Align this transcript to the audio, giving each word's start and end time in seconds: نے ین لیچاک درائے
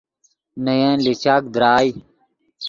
نے 0.63 0.73
ین 0.81 0.97
لیچاک 1.05 1.43
درائے 1.53 1.89